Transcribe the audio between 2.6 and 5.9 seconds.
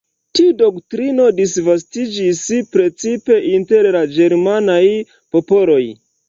precipe inter la ĝermanaj popoloj.